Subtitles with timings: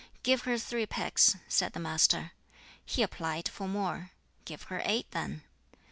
[0.23, 2.31] "Give her three pecks," said the Master.
[2.83, 4.09] He applied for more.
[4.45, 5.43] "Give her eight, then."